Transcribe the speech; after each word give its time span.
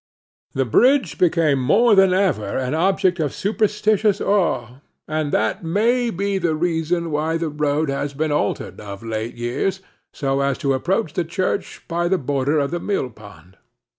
The 0.53 0.65
bridge 0.65 1.19
became 1.19 1.59
more 1.61 1.93
than 1.93 2.11
ever 2.11 2.57
an 2.57 2.73
object 2.73 3.19
of 3.19 3.35
superstitious 3.35 4.19
awe; 4.19 4.77
and 5.07 5.31
that 5.31 5.63
may 5.63 6.09
be 6.09 6.39
the 6.39 6.55
reason 6.55 7.11
why 7.11 7.37
the 7.37 7.49
road 7.49 7.87
has 7.91 8.15
been 8.15 8.31
altered 8.31 8.79
of 8.81 9.03
late 9.03 9.35
years, 9.35 9.79
so 10.11 10.39
as 10.41 10.57
to 10.57 10.73
approach 10.73 11.13
the 11.13 11.23
church 11.23 11.83
by 11.87 12.07
the 12.07 12.17
border 12.17 12.57
of 12.57 12.71
the 12.71 12.79
millpond. 12.79 13.57